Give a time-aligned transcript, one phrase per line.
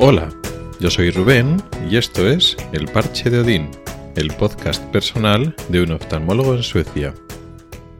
[0.00, 0.32] Hola,
[0.78, 1.56] yo soy Rubén
[1.90, 3.68] y esto es El Parche de Odín,
[4.14, 7.16] el podcast personal de un oftalmólogo en Suecia.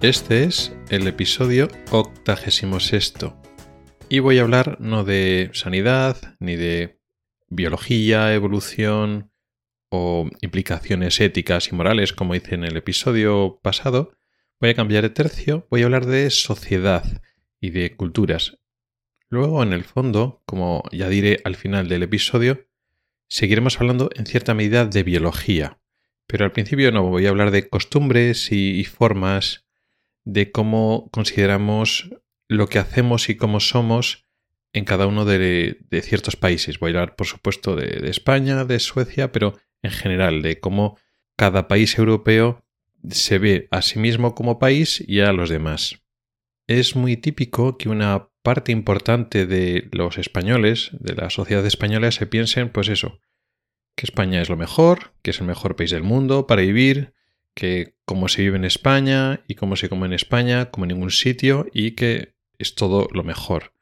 [0.00, 3.14] Este es el episodio 86
[4.08, 7.00] y voy a hablar no de sanidad ni de
[7.48, 9.32] biología, evolución
[9.90, 14.12] o implicaciones éticas y morales como hice en el episodio pasado.
[14.60, 17.02] Voy a cambiar de tercio, voy a hablar de sociedad
[17.60, 18.60] y de culturas
[19.30, 22.66] Luego, en el fondo, como ya diré al final del episodio,
[23.28, 25.78] seguiremos hablando en cierta medida de biología.
[26.26, 29.66] Pero al principio no voy a hablar de costumbres y, formas,
[30.24, 32.10] de cómo consideramos
[32.48, 34.26] lo que hacemos y cómo somos
[34.72, 36.78] en cada uno de, ciertos países.
[36.78, 40.98] Voy a hablar, por supuesto, de, España, de Suecia, pero en general, de cómo
[41.36, 42.64] cada país europeo
[43.08, 46.00] se ve a sí mismo como país y a los demás.
[46.66, 52.26] Es muy típico que una parte importante de los españoles, de la sociedad española, se
[52.26, 53.20] piensen, pues eso,
[53.96, 57.14] que España es lo mejor, que es el mejor país del mundo para vivir,
[57.54, 61.10] que cómo se vive en España y cómo se come en España, como en ningún
[61.10, 63.72] sitio, y que es todo lo mejor.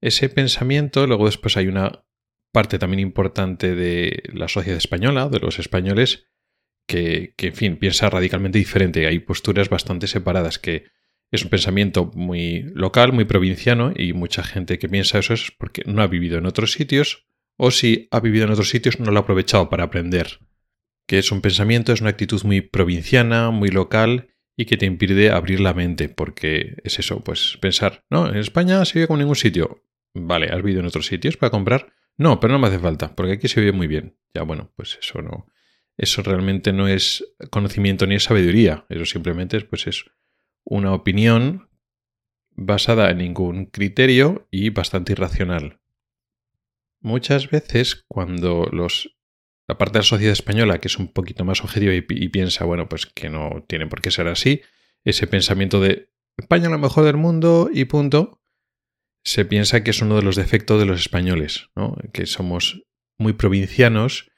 [0.00, 2.04] Ese pensamiento, luego después hay una
[2.50, 6.26] parte también importante de la sociedad española, de los españoles,
[6.88, 9.06] que, que en fin, piensa radicalmente diferente.
[9.06, 10.86] Hay posturas bastante separadas que
[11.32, 15.82] es un pensamiento muy local, muy provinciano, y mucha gente que piensa eso es porque
[15.86, 17.24] no ha vivido en otros sitios,
[17.56, 20.40] o si ha vivido en otros sitios no lo ha aprovechado para aprender.
[21.06, 25.30] Que es un pensamiento, es una actitud muy provinciana, muy local, y que te impide
[25.30, 29.24] abrir la mente, porque es eso, pues pensar, no, en España se vive como en
[29.24, 29.82] ningún sitio.
[30.14, 31.94] Vale, ¿has vivido en otros sitios para comprar?
[32.18, 34.18] No, pero no me hace falta, porque aquí se vive muy bien.
[34.34, 35.46] Ya bueno, pues eso no.
[35.96, 38.84] Eso realmente no es conocimiento ni es sabiduría.
[38.90, 40.04] Eso simplemente es, pues eso
[40.64, 41.68] una opinión
[42.50, 45.80] basada en ningún criterio y bastante irracional.
[47.00, 49.16] Muchas veces cuando los
[49.68, 52.88] la parte de la sociedad española que es un poquito más objetiva y, piensa, bueno,
[52.88, 54.62] pues que no tiene por qué ser así,
[55.04, 58.40] ese pensamiento de España lo mejor del mundo y punto,
[59.24, 61.96] se piensa que es uno de los defectos de los españoles, ¿no?
[62.12, 62.82] que somos
[63.18, 64.30] muy provincianos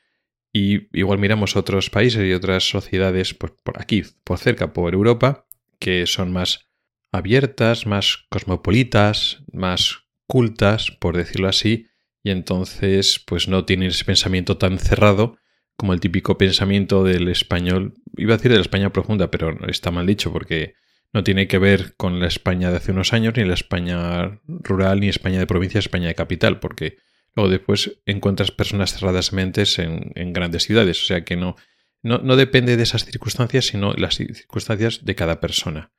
[0.53, 5.47] y igual miramos otros países y otras sociedades pues, por aquí, por cerca, por Europa,
[5.85, 6.71] que son más
[7.13, 11.89] abiertas, más cosmopolitas, más cultas, por decirlo así,
[12.23, 15.37] y entonces pues no tienen ese pensamiento tan cerrado
[15.77, 19.91] como el típico pensamiento del español, iba a decir de la España profunda, pero está
[19.91, 20.73] mal dicho porque
[21.13, 25.01] no tiene que ver con la España de hace unos años, ni la España rural,
[25.01, 26.97] ni España de provincia, España de capital, porque
[27.37, 31.57] luego después encuentras personas cerradas mentes en, en grandes ciudades, o sea que no,
[32.05, 35.91] no, depende de esas circunstancias, sino las circunstancias de cada persona.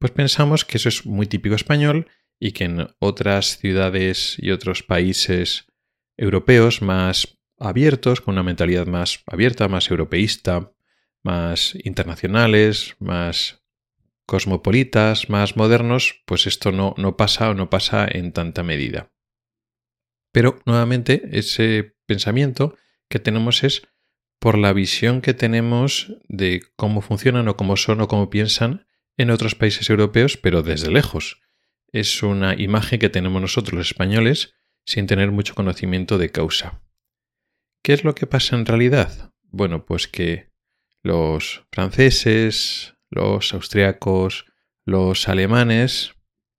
[0.00, 2.08] Pues pensamos que eso es muy típico español
[2.40, 5.66] y que en otras ciudades y otros países
[6.16, 10.72] europeos más abiertos, con una mentalidad más abierta, más europeísta,
[11.22, 13.62] más internacionales, más
[14.26, 19.12] cosmopolitas, más modernos, pues esto no, no pasa o no pasa en tanta medida.
[20.32, 22.76] Pero nuevamente ese pensamiento
[23.08, 23.86] que tenemos es
[24.44, 29.30] por la visión que tenemos de cómo funcionan o cómo son o cómo piensan en
[29.30, 31.40] otros países europeos, pero desde lejos.
[31.92, 34.52] Es una imagen que tenemos nosotros los españoles
[34.84, 36.82] sin tener mucho conocimiento de causa.
[37.82, 39.32] ¿Qué es lo que pasa en realidad?
[39.44, 40.50] Bueno, pues que
[41.02, 44.44] los franceses, los austriacos,
[44.84, 46.16] los alemanes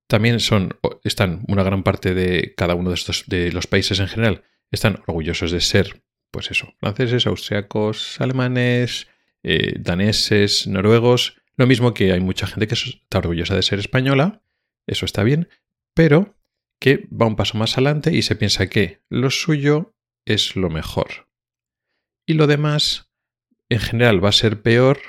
[0.08, 4.08] también son están una gran parte de cada uno de estos de los países en
[4.08, 6.04] general están orgullosos de ser
[6.36, 9.08] pues eso, franceses, austriacos, alemanes,
[9.42, 11.38] eh, daneses, noruegos.
[11.56, 14.42] Lo mismo que hay mucha gente que está orgullosa de ser española,
[14.86, 15.48] eso está bien,
[15.94, 16.36] pero
[16.82, 19.96] que va un paso más adelante y se piensa que lo suyo
[20.26, 21.30] es lo mejor.
[22.26, 23.14] Y lo demás,
[23.70, 25.00] en general, va a ser peor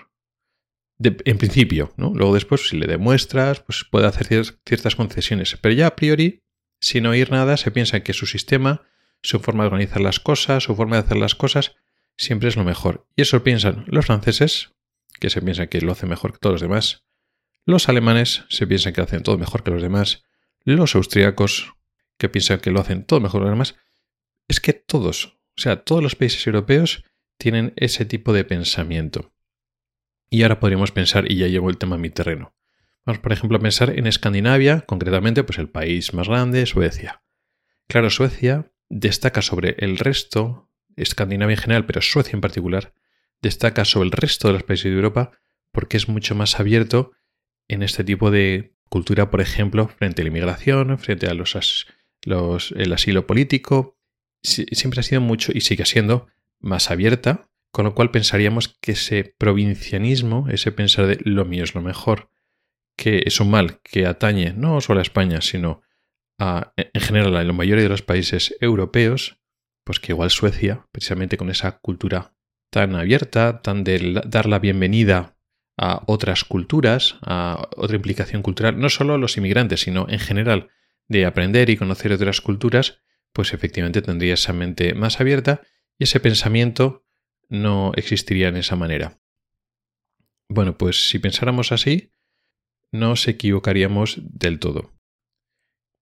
[1.01, 2.13] en principio, ¿no?
[2.15, 4.29] Luego después, si le demuestras, pues puede hacer
[4.65, 5.59] ciertas concesiones.
[5.61, 6.45] Pero ya a priori,
[6.81, 8.87] sin oír nada, se piensa que su sistema
[9.23, 11.75] su forma de organizar las cosas, su forma de hacer las cosas,
[12.17, 13.07] siempre es lo mejor.
[13.17, 14.73] Y eso piensan los franceses,
[15.21, 17.05] que se piensan que lo hacen mejor que todos los demás.
[17.65, 20.25] Los alemanes se piensan que hacen todo mejor que los demás.
[20.65, 21.75] Los austríacos,
[22.19, 23.77] que piensan que lo hacen todo mejor que los demás.
[24.49, 27.05] Es que todos, o sea, todos los países europeos
[27.39, 29.33] tienen ese tipo de pensamiento.
[30.31, 32.55] Y ahora podríamos pensar, y ya llevo el tema a mi terreno.
[33.05, 37.23] Vamos, por ejemplo, a pensar en Escandinavia, concretamente, pues el país más grande, Suecia.
[37.87, 42.95] Claro, Suecia destaca sobre el resto, Escandinavia en general, pero Suecia en particular,
[43.43, 45.33] destaca sobre el resto de los países de Europa
[45.73, 47.13] porque es mucho más abierto
[47.69, 51.55] en este tipo de cultura, por ejemplo, frente a la inmigración, frente a los,
[52.77, 53.99] el asilo político.
[54.43, 56.29] siempre ha sido mucho y sigue siendo
[56.61, 61.75] más abierta, con lo cual pensaríamos que ese provincianismo, ese pensar de lo mío es
[61.75, 62.31] lo mejor,
[62.97, 65.83] que es un mal que atañe no solo a España, sino
[66.39, 69.39] en general a la mayoría de los países europeos,
[69.85, 72.35] pues que igual Suecia, precisamente con esa cultura
[72.71, 75.37] tan abierta, tan de dar la bienvenida
[75.79, 80.71] a otras culturas, a otra implicación cultural, no solo a los inmigrantes, sino en general
[81.09, 83.01] de aprender y conocer otras culturas,
[83.33, 85.61] pues efectivamente tendría esa mente más abierta
[85.99, 87.05] y ese pensamiento
[87.49, 89.21] no existiría en esa manera.
[90.49, 92.11] Bueno, pues si pensáramos así,
[92.93, 94.96] no nos equivocaríamos del todo.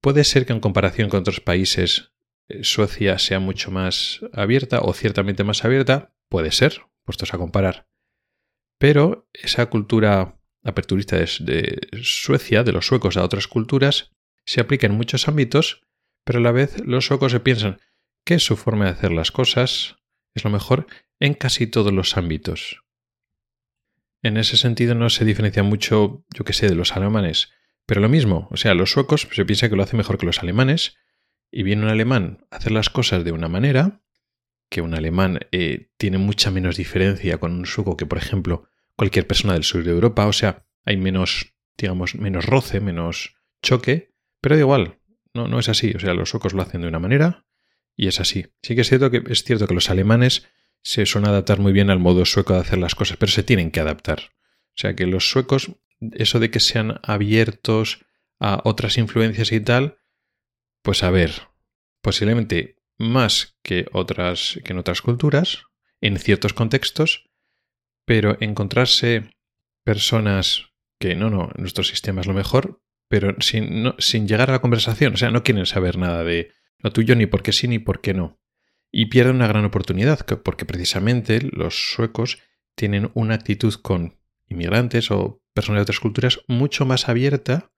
[0.04, 2.12] Puede ser que en comparación con otros países
[2.48, 7.88] eh, Suecia sea mucho más abierta o ciertamente más abierta, puede ser, puestos a comparar.
[8.76, 14.12] Pero esa cultura aperturista de, Suecia, de los suecos a otras culturas,
[14.44, 15.80] se aplica en muchos ámbitos,
[16.22, 17.80] pero a la vez los suecos se piensan
[18.26, 19.96] que su forma de hacer las cosas
[20.34, 20.86] es lo mejor
[21.18, 22.84] en casi todos los ámbitos.
[24.22, 27.54] En ese sentido no se diferencia mucho, yo que sé, de los alemanes,
[27.86, 30.40] pero lo mismo, o sea, los suecos se piensa que lo hacen mejor que los
[30.40, 30.96] alemanes,
[31.50, 34.02] y viene un alemán a hacer las cosas de una manera,
[34.70, 39.26] que un alemán eh, tiene mucha menos diferencia con un sueco que, por ejemplo, cualquier
[39.26, 44.56] persona del sur de Europa, o sea, hay menos, digamos, menos roce, menos choque, pero
[44.56, 44.98] da igual,
[45.32, 47.46] no, no es así, o sea, los suecos lo hacen de una manera
[47.96, 48.46] y es así.
[48.62, 50.48] Sí que es cierto que, es cierto que los alemanes
[50.82, 53.70] se suelen adaptar muy bien al modo sueco de hacer las cosas, pero se tienen
[53.70, 54.20] que adaptar.
[54.20, 55.70] O sea que los suecos,
[56.12, 58.04] eso de que sean abiertos
[58.40, 59.98] a otras influencias y tal,
[60.82, 61.48] pues a ver,
[62.02, 65.64] posiblemente más que otras que en otras culturas,
[66.00, 67.30] en ciertos contextos,
[68.04, 69.30] pero encontrarse
[69.84, 70.66] personas
[70.98, 75.14] que no, no, nuestro sistema es lo mejor, pero sin, sin llegar a la conversación,
[75.14, 78.00] o sea, no quieren saber nada de lo tuyo ni por qué sí ni por
[78.00, 78.40] qué no.
[78.92, 82.38] Y pierden una gran oportunidad, porque precisamente los suecos
[82.76, 84.18] tienen una actitud con
[84.48, 87.70] inmigrantes o personas de otras culturas mucho más abierta,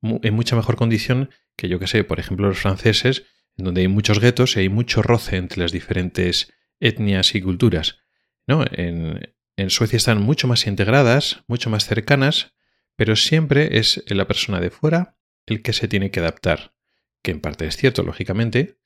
[0.00, 3.24] en mucha mejor condición que yo que sé, por ejemplo, los franceses,
[3.56, 7.98] en donde hay muchos guetos y hay mucho roce entre las diferentes etnias y culturas.
[8.46, 8.64] ¿no?
[8.70, 12.54] En, en Suecia están mucho más integradas, mucho más cercanas,
[12.96, 15.16] pero siempre es la persona de fuera
[15.46, 16.74] el que se tiene que adaptar,
[17.22, 18.78] que en parte es cierto, lógicamente,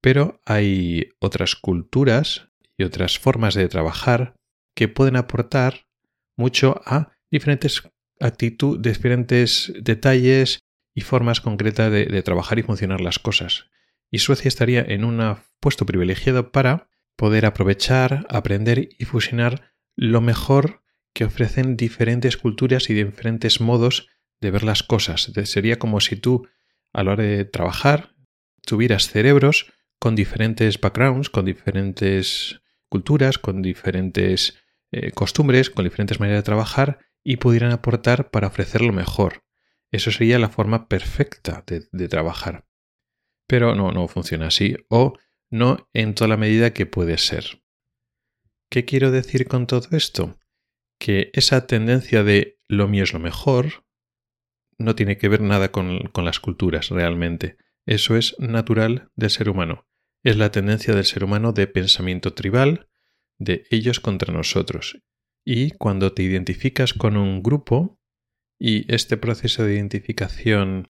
[0.00, 4.36] pero hay otras culturas y otras formas de trabajar
[4.74, 5.86] que pueden aportar
[6.36, 7.82] mucho a diferentes
[8.18, 10.60] actitudes, diferentes detalles
[10.94, 13.66] y formas concretas de, trabajar y funcionar las cosas.
[14.10, 20.82] Y Suecia estaría en un puesto privilegiado para poder aprovechar, aprender y fusionar lo mejor
[21.12, 24.08] que ofrecen diferentes culturas y diferentes modos
[24.40, 25.30] de ver las cosas.
[25.44, 26.48] Sería como si tú,
[26.92, 28.14] a la hora de trabajar,
[28.62, 34.58] tuvieras cerebros con diferentes backgrounds, con diferentes culturas, con diferentes
[34.92, 39.44] eh, costumbres, con diferentes maneras de trabajar y pudieran aportar para ofrecer lo mejor.
[39.90, 42.66] Eso sería la forma perfecta de, trabajar.
[43.46, 45.14] Pero no, no funciona así o
[45.50, 47.62] no en toda la medida que puede ser.
[48.70, 50.38] ¿Qué quiero decir con todo esto?
[50.98, 53.84] Que esa tendencia de lo mío es lo mejor
[54.78, 57.58] no tiene que ver nada con, con las culturas realmente.
[57.84, 59.90] Eso es natural del ser humano
[60.22, 62.88] es la tendencia del ser humano de pensamiento tribal,
[63.38, 65.00] de ellos contra nosotros.
[65.44, 67.98] Y cuando te identificas con un grupo
[68.58, 70.88] y este proceso de identificación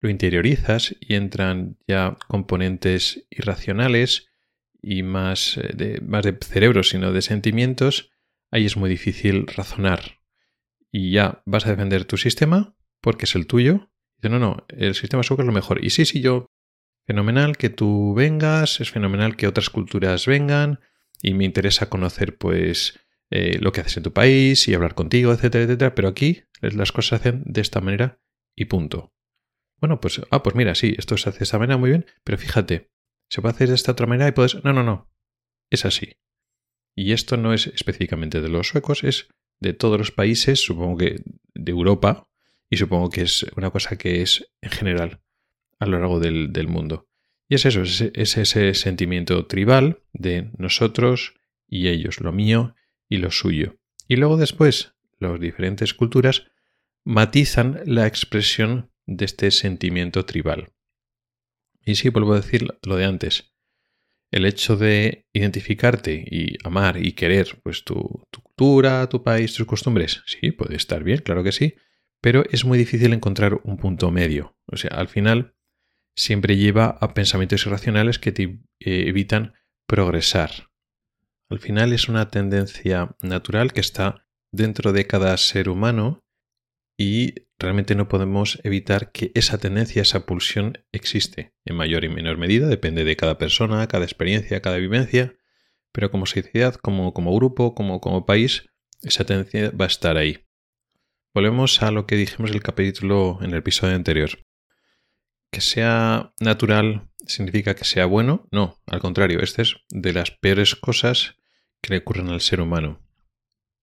[0.00, 4.28] lo interiorizas y entran ya componentes irracionales
[4.82, 8.10] y más eh, de, más de cerebro, sino de sentimientos,
[8.50, 10.20] ahí es muy difícil razonar.
[10.90, 13.90] Y ya vas a defender tu sistema porque es el tuyo.
[14.16, 15.84] Dice, no, no, el sistema sueco es lo mejor.
[15.84, 16.46] Y sí, sí, yo
[17.06, 20.80] fenomenal que tú vengas, es fenomenal que otras culturas vengan
[21.22, 22.98] y me interesa conocer pues
[23.30, 26.92] eh, lo que haces en tu país y hablar contigo, etcétera, etcétera, pero aquí las
[26.92, 28.20] cosas se hacen de esta manera
[28.56, 29.12] y punto.
[29.80, 32.36] Bueno, pues, ah, pues mira, sí, esto se hace de esta manera muy bien, pero
[32.36, 32.90] fíjate,
[33.30, 34.62] se puede hacer de esta otra manera y puedes...
[34.64, 35.10] No, no, no,
[35.70, 36.16] es así.
[36.94, 39.28] Y esto no es específicamente de los suecos, es
[39.60, 41.22] de todos los países, supongo que
[41.54, 42.28] de Europa,
[42.68, 45.22] y supongo que es una cosa que es en general
[45.78, 47.08] a lo largo del, mundo.
[47.48, 48.00] Y es eso, es,
[48.36, 51.34] ese sentimiento tribal de nosotros
[51.66, 52.74] y ellos, lo mío
[53.10, 53.76] y lo suyo.
[54.08, 56.46] Y luego después, las diferentes culturas
[57.04, 60.72] matizan la expresión de este sentimiento tribal.
[61.84, 63.52] Y sí, vuelvo a decir lo de antes.
[64.30, 69.66] El hecho de identificarte y amar y querer pues tu, tu cultura, tu país, tus
[69.66, 71.74] costumbres, sí, puede estar bien, claro que sí,
[72.20, 74.56] pero es muy difícil encontrar un punto medio.
[74.66, 75.56] O sea, al final
[76.14, 78.58] siempre lleva a pensamientos irracionales que te eh,
[79.08, 79.54] evitan
[79.86, 80.69] progresar.
[81.50, 86.24] Al final es una tendencia natural que está dentro de cada ser humano
[86.96, 92.38] y realmente no podemos evitar que esa tendencia, esa pulsión existe en mayor y menor
[92.38, 95.34] medida, depende de cada persona, cada experiencia, cada vivencia,
[95.90, 98.70] pero como sociedad, como, como grupo, como, como país,
[99.02, 100.46] esa tendencia va a estar ahí.
[101.34, 104.30] Volvemos a lo que dijimos en el capítulo en el episodio anterior.
[105.50, 108.46] Que sea natural significa que sea bueno.
[108.52, 111.39] No, al contrario, esta es de las peores cosas
[111.82, 113.00] que le ocurren al ser humano.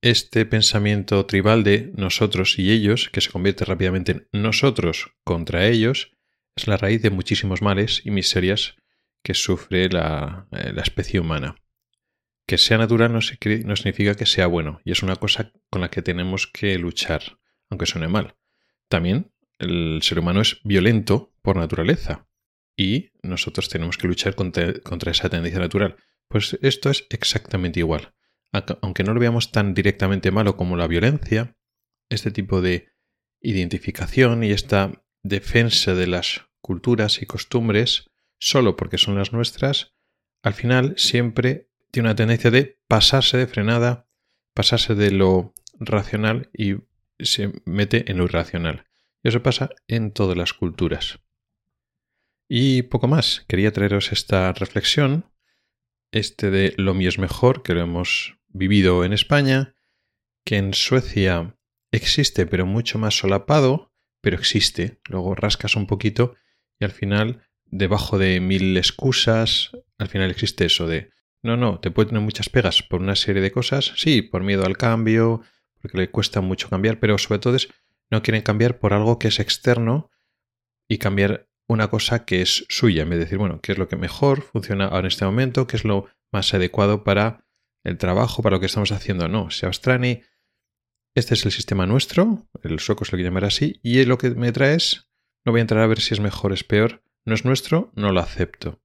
[0.02, 6.12] Este pensamiento tribal de nosotros y ellos, que se convierte rápidamente en nosotros contra ellos,
[6.56, 8.76] es la raíz de muchísimos males y miserias
[9.24, 11.56] que sufre la, eh, especie humana.
[12.48, 15.90] Que sea natural no, no significa que sea bueno, y es una cosa con la
[15.90, 17.40] que tenemos que luchar,
[17.70, 18.36] aunque suene mal.
[18.88, 22.28] También el ser humano es violento por naturaleza,
[22.78, 25.98] y nosotros tenemos que luchar contra, esa tendencia natural.
[26.28, 28.14] Pues esto es exactamente igual.
[28.82, 31.58] Aunque no lo veamos tan directamente malo como la violencia,
[32.10, 32.90] este tipo de
[33.42, 39.94] identificación y esta defensa de las culturas y costumbres, solo porque son las nuestras,
[40.44, 44.08] al final siempre tiene una tendencia de pasarse de frenada,
[44.54, 46.76] pasarse de lo racional y
[47.20, 48.86] se mete en lo irracional.
[49.24, 51.20] Y eso pasa en todas las culturas.
[52.48, 53.46] Y poco más.
[53.48, 55.26] Quería traeros esta reflexión,
[56.12, 59.76] este de lo mío es mejor, que lo hemos vivido en España,
[60.46, 61.58] que en Suecia
[61.92, 65.00] existe, pero mucho más solapado, pero existe.
[65.08, 66.36] Luego rascas un poquito
[66.80, 71.12] y al final, debajo de mil excusas, al final existe eso de,
[71.44, 74.66] no, no, te puede tener muchas pegas por una serie de cosas, sí, por miedo
[74.66, 75.42] al cambio,
[75.82, 77.70] porque le cuesta mucho cambiar, pero sobre todo es,
[78.10, 80.10] no quieren cambiar por algo que es externo
[80.88, 83.88] y cambiar una cosa que es suya, en vez de decir, bueno, qué es lo
[83.88, 87.46] que mejor funciona ahora en este momento, qué es lo más adecuado para
[87.84, 89.28] el trabajo, para lo que estamos haciendo.
[89.28, 90.22] No, se abstrani.
[91.16, 94.30] Este es el sistema nuestro, el sueco se lo quiere llamar así, y lo que
[94.32, 95.10] me trae es,
[95.46, 98.12] no voy a entrar a ver si es mejor es peor, no es nuestro, no
[98.12, 98.82] lo acepto.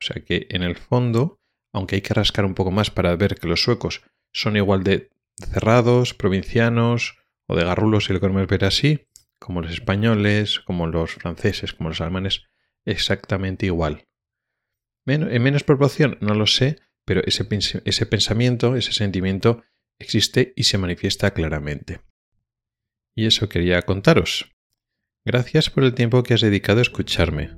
[0.00, 1.40] O sea que en el fondo,
[1.72, 4.02] aunque hay que rascar un poco más para ver que los suecos
[4.32, 7.16] son igual de cerrados, provincianos
[7.48, 9.06] o de garrulos, si lo queremos ver así,
[9.44, 12.44] como los españoles, como los franceses, como los alemanes,
[12.86, 14.06] exactamente igual.
[15.04, 19.62] en menos proporción, no lo sé, pero ese, pensamiento, ese sentimiento
[19.98, 22.00] existe y se manifiesta claramente.
[23.14, 24.50] Y eso quería contaros.
[25.26, 27.50] Gracias por el tiempo que has dedicado a escucharme.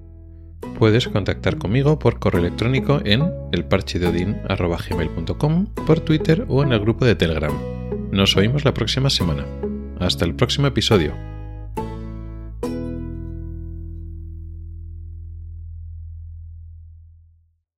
[0.81, 7.15] Puedes contactar conmigo por correo electrónico en elparchedeodin.com, por Twitter o en el grupo de
[7.15, 7.57] Telegram.
[8.11, 9.47] Nos oímos la próxima semana.
[10.01, 11.36] Hasta el próximo episodio.